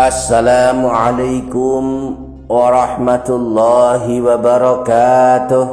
Assalamualaikum 0.00 1.84
warahmatullahi 2.48 4.24
wabarakatuh 4.24 5.64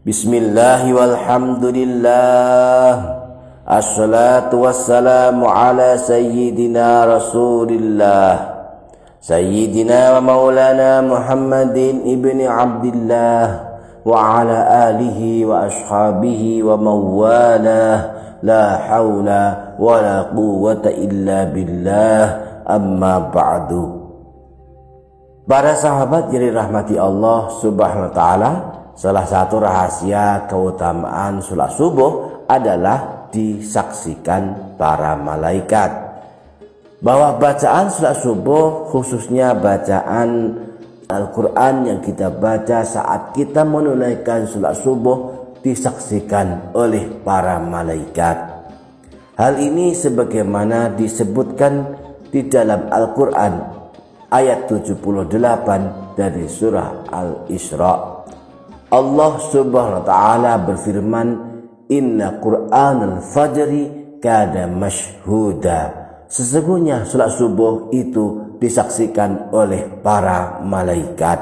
Bismillah 0.00 0.80
walhamdulillah 0.88 2.92
Assalatu 3.68 4.64
wassalamu 4.64 5.44
ala 5.44 6.00
sayyidina 6.00 7.04
rasulillah 7.04 8.56
Sayyidina 9.20 10.16
wa 10.16 10.24
maulana 10.24 11.04
Muhammadin 11.04 12.00
ibni 12.08 12.48
Abdullah 12.48 13.76
Wa 14.08 14.40
ala 14.40 14.88
alihi 14.88 15.44
wa 15.44 15.68
ashabihi 15.68 16.64
wa 16.64 16.80
mawalah 16.80 18.40
la 18.40 18.88
wala 19.78 20.34
quwwata 20.34 20.90
illa 20.90 21.46
billah 21.48 22.22
amma 22.66 23.30
Para 25.48 25.72
sahabat 25.72 26.28
yang 26.28 26.52
dirahmati 26.52 27.00
Allah 27.00 27.48
Subhanahu 27.56 28.12
wa 28.12 28.14
taala, 28.14 28.50
salah 28.92 29.24
satu 29.24 29.56
rahasia 29.64 30.44
keutamaan 30.44 31.40
salat 31.40 31.72
subuh 31.72 32.44
adalah 32.44 33.30
disaksikan 33.32 34.76
para 34.76 35.16
malaikat. 35.16 35.88
Bahwa 37.00 37.40
bacaan 37.40 37.88
salat 37.88 38.20
subuh 38.20 38.92
khususnya 38.92 39.56
bacaan 39.56 40.60
Al-Quran 41.08 41.74
yang 41.88 42.00
kita 42.04 42.28
baca 42.28 42.84
saat 42.84 43.32
kita 43.32 43.64
menunaikan 43.64 44.44
salat 44.44 44.76
subuh 44.76 45.32
disaksikan 45.64 46.76
oleh 46.76 47.08
para 47.24 47.56
malaikat. 47.56 48.57
Hal 49.38 49.54
ini 49.62 49.94
sebagaimana 49.94 50.98
disebutkan 50.98 51.94
di 52.26 52.50
dalam 52.50 52.90
Al-Quran 52.90 53.54
ayat 54.34 54.66
78 54.66 56.18
dari 56.18 56.50
surah 56.50 57.06
Al-Isra. 57.06 57.94
Allah 58.90 59.32
subhanahu 59.38 60.02
wa 60.02 60.06
ta'ala 60.10 60.52
berfirman, 60.66 61.28
Inna 61.86 62.42
Quran 62.42 62.96
al-Fajri 63.14 64.18
kada 64.18 64.66
mashhuda. 64.66 65.80
Sesungguhnya 66.26 67.06
salat 67.06 67.30
subuh 67.30 67.94
itu 67.94 68.58
disaksikan 68.58 69.54
oleh 69.54 69.86
para 70.02 70.58
malaikat. 70.66 71.38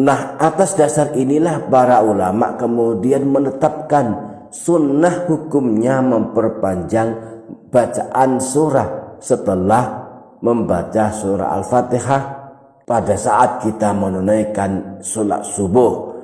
Nah 0.00 0.40
atas 0.40 0.80
dasar 0.80 1.12
inilah 1.12 1.68
para 1.68 2.00
ulama 2.00 2.56
kemudian 2.56 3.28
menetapkan 3.28 4.33
sunnah 4.54 5.26
hukumnya 5.26 5.98
memperpanjang 5.98 7.10
bacaan 7.74 8.38
surah 8.38 9.18
setelah 9.18 9.84
membaca 10.38 11.10
surah 11.10 11.58
Al-Fatihah 11.58 12.22
pada 12.86 13.18
saat 13.18 13.66
kita 13.66 13.90
menunaikan 13.90 15.02
sholat 15.02 15.42
subuh. 15.42 16.14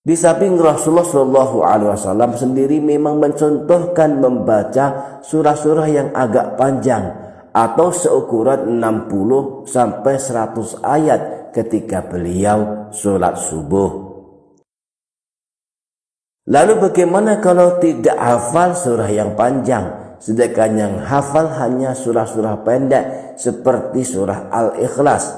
Di 0.00 0.16
samping 0.16 0.56
Rasulullah 0.56 1.04
Shallallahu 1.04 1.56
Alaihi 1.60 1.92
Wasallam 1.92 2.32
sendiri 2.32 2.80
memang 2.80 3.20
mencontohkan 3.20 4.16
membaca 4.16 5.20
surah-surah 5.20 5.86
yang 5.92 6.08
agak 6.16 6.56
panjang 6.56 7.14
atau 7.52 7.92
seukuran 7.92 8.80
60 8.80 9.68
sampai 9.68 10.16
100 10.16 10.80
ayat 10.82 11.20
ketika 11.52 12.00
beliau 12.00 12.90
sholat 12.90 13.36
subuh. 13.36 14.09
Lalu 16.48 16.88
bagaimana 16.88 17.36
kalau 17.44 17.76
tidak 17.76 18.16
hafal 18.16 18.72
surah 18.72 19.10
yang 19.12 19.36
panjang 19.36 20.16
sedangkan 20.20 20.72
yang 20.76 20.94
hafal 21.04 21.48
hanya 21.60 21.96
surah-surah 21.96 22.64
pendek 22.64 23.36
seperti 23.36 24.04
surah 24.04 24.48
Al-Ikhlas? 24.48 25.36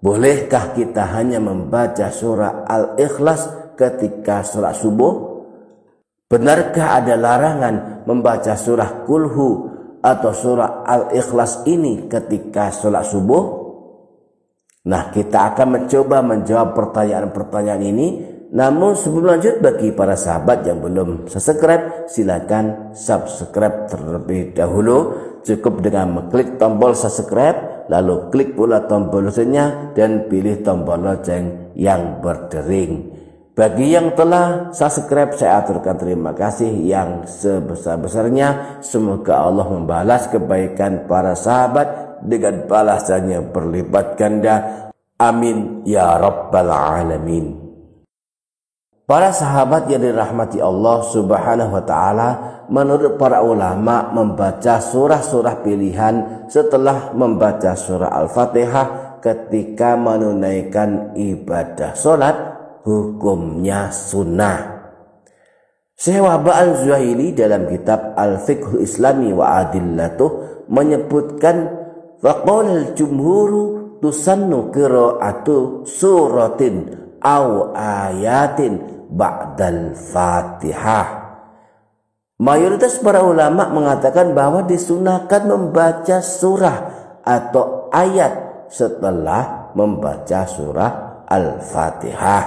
Bolehkah 0.00 0.72
kita 0.72 1.12
hanya 1.12 1.40
membaca 1.44 2.08
surah 2.08 2.64
Al-Ikhlas 2.64 3.74
ketika 3.76 4.40
sholat 4.40 4.76
subuh? 4.76 5.44
Benarkah 6.30 7.00
ada 7.00 7.20
larangan 7.20 8.06
membaca 8.08 8.56
surah 8.56 9.04
Kulhu 9.04 9.68
atau 10.00 10.32
surah 10.32 10.88
Al-Ikhlas 10.88 11.68
ini 11.68 12.08
ketika 12.08 12.72
sholat 12.72 13.04
subuh? 13.04 13.60
Nah, 14.80 15.12
kita 15.12 15.52
akan 15.52 15.68
mencoba 15.76 16.24
menjawab 16.24 16.72
pertanyaan-pertanyaan 16.72 17.82
ini. 17.84 18.08
Namun 18.50 18.98
sebelum 18.98 19.38
lanjut 19.38 19.62
bagi 19.62 19.94
para 19.94 20.18
sahabat 20.18 20.66
yang 20.66 20.82
belum 20.82 21.30
subscribe, 21.30 22.10
silakan 22.10 22.90
subscribe 22.98 23.86
terlebih 23.86 24.50
dahulu. 24.50 25.30
Cukup 25.46 25.80
dengan 25.80 26.10
mengklik 26.18 26.58
tombol 26.58 26.92
subscribe, 26.92 27.86
lalu 27.86 28.28
klik 28.34 28.58
pula 28.58 28.84
tombol 28.90 29.30
loncengnya 29.30 29.94
dan 29.94 30.26
pilih 30.26 30.60
tombol 30.66 30.98
lonceng 30.98 31.72
yang 31.78 32.18
berdering. 32.18 33.22
Bagi 33.54 33.94
yang 33.94 34.18
telah 34.18 34.74
subscribe 34.74 35.32
saya 35.38 35.62
aturkan 35.62 35.94
terima 35.94 36.34
kasih 36.34 36.70
yang 36.82 37.30
sebesar-besarnya. 37.30 38.82
Semoga 38.82 39.46
Allah 39.46 39.66
membalas 39.70 40.26
kebaikan 40.26 41.06
para 41.06 41.38
sahabat 41.38 42.18
dengan 42.26 42.66
balasannya 42.66 43.46
berlipat 43.54 44.18
ganda. 44.18 44.56
Amin 45.22 45.86
ya 45.86 46.18
rabbal 46.18 46.72
alamin. 46.72 47.69
Para 49.10 49.34
sahabat 49.34 49.90
yang 49.90 50.06
dirahmati 50.06 50.62
Allah 50.62 51.02
Subhanahu 51.02 51.74
wa 51.74 51.82
taala, 51.82 52.28
menurut 52.70 53.18
para 53.18 53.42
ulama 53.42 54.06
membaca 54.14 54.78
surah-surah 54.78 55.66
pilihan 55.66 56.46
setelah 56.46 57.10
membaca 57.10 57.74
surah 57.74 58.06
Al-Fatihah 58.06 59.18
ketika 59.18 59.98
menunaikan 59.98 61.18
ibadah 61.18 61.98
solat 61.98 62.38
hukumnya 62.86 63.90
sunnah. 63.90 64.78
Syekh 65.98 66.22
Wahba 66.22 66.62
al-Zuhaili 66.62 67.34
dalam 67.34 67.66
kitab 67.66 68.14
Al-Fiqh 68.14 68.78
Islami 68.78 69.34
wa 69.34 69.58
Adillatuh 69.58 70.62
menyebutkan 70.70 71.82
Faqala 72.22 72.78
al-jumhuru 72.78 73.98
tusannu 73.98 74.70
qira'atu 74.70 75.82
suratin 75.82 76.94
aw 77.18 77.74
ayatin 77.74 78.99
ba'dal 79.10 79.92
Fatihah. 79.98 81.20
Mayoritas 82.40 82.96
para 83.04 83.20
ulama 83.20 83.68
mengatakan 83.68 84.32
bahwa 84.32 84.64
disunahkan 84.64 85.44
membaca 85.44 86.24
surah 86.24 86.78
atau 87.20 87.92
ayat 87.92 88.64
setelah 88.72 89.74
membaca 89.76 90.48
surah 90.48 91.22
Al-Fatihah. 91.28 92.44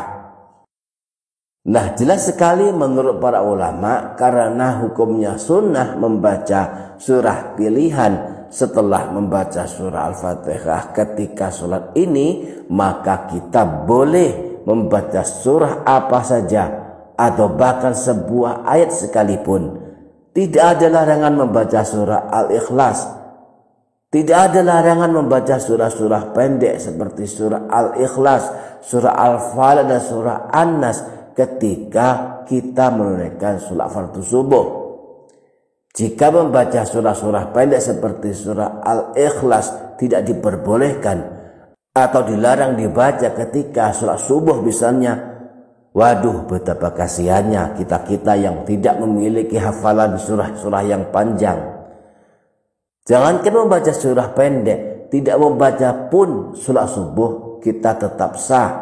Nah 1.64 1.96
jelas 1.96 2.28
sekali 2.28 2.74
menurut 2.74 3.22
para 3.24 3.46
ulama 3.46 4.18
karena 4.20 4.84
hukumnya 4.84 5.40
sunnah 5.40 5.96
membaca 5.96 6.96
surah 7.00 7.56
pilihan 7.56 8.46
setelah 8.52 9.14
membaca 9.14 9.64
surah 9.64 10.12
Al-Fatihah 10.12 10.92
ketika 10.92 11.54
sholat 11.54 11.96
ini 11.96 12.60
maka 12.68 13.30
kita 13.32 13.64
boleh 13.88 14.53
membaca 14.64 15.22
surah 15.24 15.84
apa 15.84 16.20
saja 16.24 16.64
atau 17.14 17.52
bahkan 17.54 17.94
sebuah 17.94 18.66
ayat 18.66 18.90
sekalipun 18.90 19.80
tidak 20.34 20.80
ada 20.80 20.88
larangan 20.90 21.34
membaca 21.46 21.86
surah 21.86 22.32
Al-Ikhlas 22.32 23.24
tidak 24.14 24.54
ada 24.54 24.62
larangan 24.62 25.10
membaca 25.10 25.58
surah-surah 25.58 26.38
pendek 26.38 26.78
seperti 26.78 27.26
surah 27.26 27.66
Al-Ikhlas, 27.66 28.44
surah 28.86 29.10
Al-Falaq 29.10 29.90
dan 29.90 29.98
surah 30.06 30.54
An-Nas 30.54 31.02
ketika 31.34 32.46
kita 32.46 32.94
menunaikan 32.94 33.58
sholat 33.58 33.90
fardu 33.90 34.22
subuh. 34.22 34.66
Jika 35.98 36.30
membaca 36.30 36.86
surah-surah 36.86 37.58
pendek 37.58 37.82
seperti 37.82 38.38
surah 38.38 38.86
Al-Ikhlas 38.86 39.98
tidak 39.98 40.30
diperbolehkan 40.30 41.43
atau 41.94 42.22
dilarang 42.26 42.74
dibaca 42.74 43.32
ketika 43.38 43.94
sholat 43.94 44.18
subuh 44.18 44.60
misalnya, 44.66 45.14
waduh 45.94 46.50
betapa 46.50 46.92
kasihannya 46.92 47.78
kita-kita 47.78 48.34
yang 48.36 48.66
tidak 48.66 48.98
memiliki 48.98 49.62
hafalan 49.62 50.18
surah-surah 50.18 50.84
yang 50.84 51.14
panjang. 51.14 51.62
Jangankan 53.06 53.54
membaca 53.54 53.94
surah 53.94 54.34
pendek, 54.34 55.14
tidak 55.14 55.38
membaca 55.38 56.10
pun 56.10 56.58
sholat 56.58 56.90
subuh 56.90 57.62
kita 57.62 57.96
tetap 57.96 58.36
sah. 58.42 58.82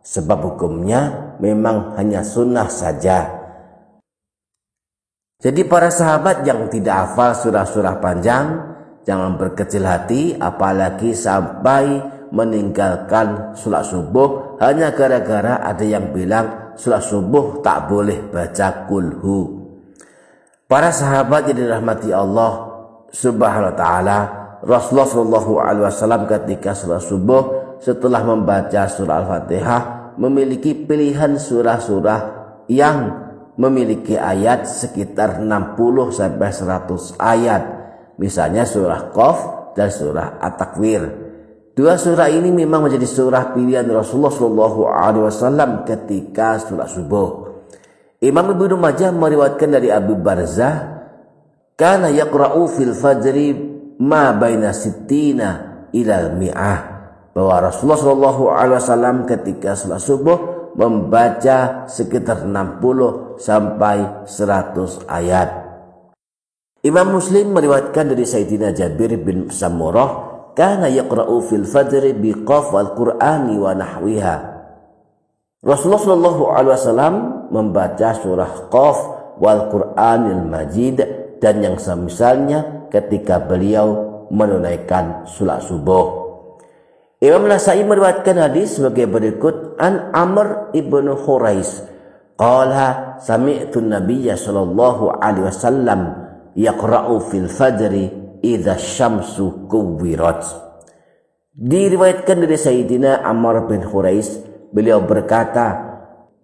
Sebab 0.00 0.38
hukumnya 0.52 1.36
memang 1.44 1.92
hanya 2.00 2.24
sunnah 2.24 2.72
saja 2.72 3.40
jadi 5.40 5.64
para 5.64 5.88
sahabat 5.88 6.44
yang 6.44 6.68
tidak 6.68 7.16
hafal 7.16 7.32
surah-surah 7.32 7.96
panjang, 7.96 8.60
jangan 9.08 9.40
berkecil 9.40 9.88
hati 9.88 10.36
apalagi 10.36 11.16
sampai 11.16 11.96
meninggalkan 12.30 13.54
sholat 13.58 13.86
subuh 13.86 14.58
hanya 14.62 14.94
gara-gara 14.94 15.62
ada 15.62 15.82
yang 15.82 16.14
bilang 16.14 16.74
sholat 16.78 17.02
subuh 17.02 17.62
tak 17.62 17.90
boleh 17.90 18.30
baca 18.30 18.86
kulhu. 18.86 19.60
Para 20.70 20.94
sahabat 20.94 21.50
yang 21.50 21.66
dirahmati 21.66 22.14
Allah 22.14 22.52
subhanahu 23.10 23.74
wa 23.74 23.76
ta'ala 23.76 24.18
Rasulullah 24.62 25.44
Wasallam 25.88 26.28
ketika 26.30 26.76
sholat 26.76 27.02
subuh 27.02 27.42
setelah 27.80 28.22
membaca 28.22 28.86
surah 28.86 29.24
Al-Fatihah 29.24 29.82
memiliki 30.20 30.76
pilihan 30.76 31.40
surah-surah 31.40 32.20
yang 32.68 33.08
memiliki 33.56 34.20
ayat 34.20 34.68
sekitar 34.68 35.40
60 35.40 36.12
sampai 36.12 36.48
100 36.52 37.16
ayat. 37.16 37.62
Misalnya 38.20 38.68
surah 38.68 39.10
Qaf 39.16 39.38
dan 39.72 39.88
surah 39.88 40.38
At-Takwir. 40.44 41.29
Dua 41.70 41.94
surah 41.94 42.26
ini 42.26 42.50
memang 42.50 42.90
menjadi 42.90 43.06
surah 43.06 43.54
pilihan 43.54 43.86
Rasulullah 43.86 44.34
Shallallahu 44.34 44.80
Alaihi 44.90 45.24
Wasallam 45.30 45.70
ketika 45.86 46.58
sholat 46.58 46.90
subuh. 46.90 47.46
Imam 48.20 48.52
Ibnu 48.52 48.74
Majah 48.74 49.14
meriwayatkan 49.14 49.70
dari 49.70 49.88
Abu 49.88 50.18
Barzah 50.18 51.06
kana 51.78 52.10
yaqra'u 52.10 52.68
fil 52.68 52.92
fajri 52.92 53.54
ma 54.02 54.34
baina 54.34 54.74
sittina 54.74 55.48
ila 55.94 56.16
mi'ah 56.34 56.78
bahwa 57.32 57.70
Rasulullah 57.70 58.00
Shallallahu 58.02 58.42
Alaihi 58.50 58.76
Wasallam 58.76 59.16
ketika 59.30 59.78
sholat 59.78 60.02
subuh 60.02 60.38
membaca 60.74 61.86
sekitar 61.86 62.50
60 62.50 63.38
sampai 63.38 64.26
100 64.26 65.06
ayat. 65.06 65.48
Imam 66.82 67.14
Muslim 67.14 67.54
meriwayatkan 67.54 68.10
dari 68.10 68.26
Sayyidina 68.26 68.74
Jabir 68.74 69.14
bin 69.20 69.52
Samurah 69.52 70.29
kana 70.54 70.90
yaqra'u 70.90 71.42
fil 71.44 71.66
fajr 71.66 72.14
bi 72.18 72.34
qaf 72.44 72.74
al-Qur'ani 72.74 73.54
wa 73.58 73.72
nahwiha. 73.74 74.36
Rasulullah 75.60 76.00
Shallallahu 76.00 76.42
Alaihi 76.56 76.72
Wasallam 76.72 77.14
membaca 77.52 78.16
surah 78.16 78.72
Qaf 78.72 78.98
wal 79.36 79.68
Qur'anil 79.68 80.40
Majid 80.48 81.04
dan 81.36 81.60
yang 81.60 81.76
semisalnya 81.76 82.88
ketika 82.88 83.44
beliau 83.44 84.08
menunaikan 84.32 85.28
sholat 85.28 85.60
subuh. 85.60 86.20
Imam 87.20 87.44
Nasai 87.44 87.84
meriwayatkan 87.84 88.40
hadis 88.40 88.80
sebagai 88.80 89.04
berikut 89.04 89.76
an 89.76 90.08
Amr 90.16 90.72
ibnu 90.72 91.12
Hurais 91.28 91.84
qala 92.40 93.20
sami'tu 93.20 93.84
Nabiyya 93.84 94.40
sallallahu 94.40 95.20
alaihi 95.20 95.44
wasallam 95.44 96.00
yaqra'u 96.56 97.20
fil 97.28 97.52
fajri 97.52 98.08
idza 98.40 98.76
syamsu 98.76 99.68
kuwirat 99.70 100.44
diriwayatkan 101.54 102.40
dari 102.40 102.56
Sayyidina 102.56 103.20
Amr 103.24 103.68
bin 103.68 103.84
Hurais 103.84 104.40
beliau 104.72 105.04
berkata 105.04 105.90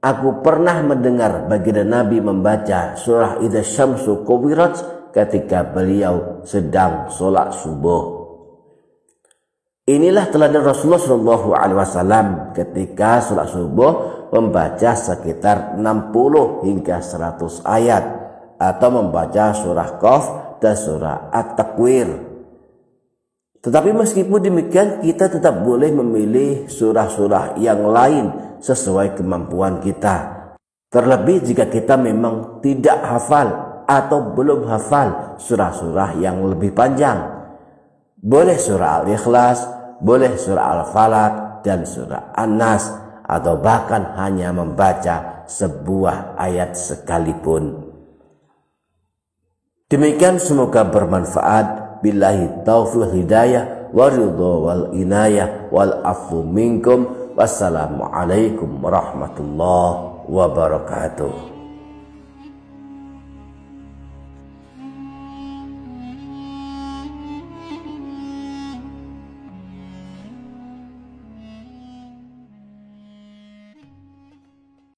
Aku 0.06 0.38
pernah 0.38 0.87
mendengar 0.87 1.50
baginda 1.50 1.82
Nabi 1.82 2.22
membaca 2.22 2.94
surah 2.94 3.43
Idza 3.43 3.66
Syamsu 3.66 4.22
Kuwirat 4.22 4.78
ketika 5.10 5.66
beliau 5.66 6.46
sedang 6.46 7.10
sholat 7.10 7.50
subuh. 7.50 8.14
Inilah 9.90 10.31
teladan 10.31 10.62
Rasulullah 10.62 11.02
Shallallahu 11.02 11.49
Alaihi 11.58 11.78
Wasallam 11.82 12.26
ketika 12.54 13.19
sholat 13.19 13.50
subuh 13.50 13.92
membaca 14.31 14.94
sekitar 14.94 15.75
60 15.75 16.62
hingga 16.62 17.02
100 17.02 17.66
ayat 17.66 18.04
atau 18.62 18.88
membaca 18.94 19.58
surah 19.58 19.99
Qaf 19.99 20.25
dan 20.62 20.75
surah 20.75 21.31
At-Takwir. 21.32 22.08
Tetapi 23.61 23.91
meskipun 23.91 24.41
demikian 24.47 25.03
kita 25.03 25.26
tetap 25.26 25.67
boleh 25.67 25.91
memilih 25.91 26.70
surah-surah 26.70 27.58
yang 27.58 27.82
lain 27.91 28.56
sesuai 28.62 29.19
kemampuan 29.19 29.82
kita. 29.82 30.47
Terlebih 30.87 31.43
jika 31.43 31.67
kita 31.67 31.99
memang 31.99 32.62
tidak 32.62 33.03
hafal 33.03 33.82
atau 33.87 34.35
belum 34.35 34.70
hafal 34.70 35.38
surah-surah 35.43 36.14
yang 36.23 36.47
lebih 36.47 36.70
panjang. 36.75 37.26
Boleh 38.23 38.55
surah 38.55 39.02
Al-Ikhlas, 39.02 39.59
boleh 39.99 40.35
surah 40.38 40.67
Al-Falaq 40.79 41.32
dan 41.67 41.82
surah 41.82 42.35
An-Nas 42.38 42.91
atau 43.26 43.59
bahkan 43.59 44.14
hanya 44.14 44.55
membaca 44.55 45.43
sebuah 45.50 46.38
ayat 46.38 46.79
sekalipun. 46.79 47.86
Demikian 49.87 50.43
semoga 50.43 50.83
bermanfaat. 50.83 52.03
Billahi 52.03 52.67
taufiq 52.67 53.23
hidayah 53.23 53.94
wa 53.94 54.11
wal 54.11 54.91
inayah 54.91 55.71
wal 55.71 56.03
afu 56.03 56.43
minkum 56.43 57.06
Wassalamualaikum 57.37 58.81
warahmatullahi 58.83 60.27
wabarakatuh. 60.27 61.56